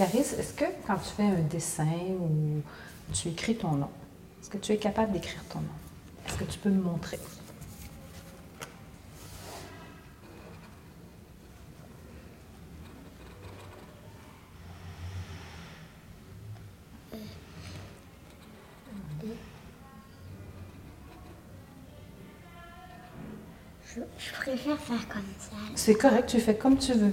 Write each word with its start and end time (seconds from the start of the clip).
Clarisse, 0.00 0.32
est-ce 0.38 0.54
que 0.54 0.64
quand 0.86 0.96
tu 0.96 1.10
fais 1.14 1.24
un 1.24 1.42
dessin 1.42 1.84
ou 2.18 2.62
tu 3.12 3.28
écris 3.28 3.54
ton 3.54 3.72
nom, 3.72 3.90
est-ce 4.40 4.48
que 4.48 4.56
tu 4.56 4.72
es 4.72 4.78
capable 4.78 5.12
d'écrire 5.12 5.44
ton 5.50 5.60
nom? 5.60 5.66
Est-ce 6.26 6.38
que 6.38 6.44
tu 6.44 6.58
peux 6.58 6.70
me 6.70 6.80
montrer? 6.80 7.18
Je, 23.84 24.00
je 24.18 24.32
préfère 24.32 24.78
faire 24.78 25.08
comme 25.08 25.22
ça. 25.38 25.56
C'est 25.74 25.94
correct, 25.94 26.30
tu 26.30 26.40
fais 26.40 26.56
comme 26.56 26.78
tu 26.78 26.94
veux. 26.94 27.12